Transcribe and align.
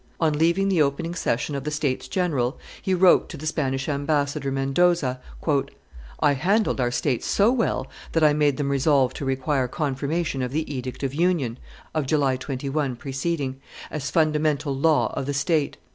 On 0.19 0.33
leaving 0.33 0.67
the 0.67 0.81
opening 0.81 1.13
session 1.13 1.53
of 1.53 1.63
the 1.63 1.69
states 1.69 2.07
general, 2.07 2.57
he 2.81 2.91
wrote 2.95 3.29
to 3.29 3.37
the 3.37 3.45
Spanish 3.45 3.87
ambassador 3.87 4.51
Mendoza, 4.51 5.19
"I 6.19 6.31
handled 6.33 6.81
our 6.81 6.89
states 6.89 7.27
so 7.27 7.51
well 7.51 7.85
that 8.13 8.23
I 8.23 8.33
made 8.33 8.57
them 8.57 8.69
resolve 8.69 9.13
to 9.13 9.25
require 9.25 9.67
confirmation 9.67 10.41
of 10.41 10.51
the 10.51 10.75
edict 10.75 11.03
of 11.03 11.13
union 11.13 11.59
(of 11.93 12.07
July 12.07 12.35
21 12.35 12.95
preceding) 12.95 13.61
as 13.91 14.09
fundamental 14.09 14.75
law 14.75 15.13
of 15.15 15.27
the 15.27 15.35
state. 15.35 15.77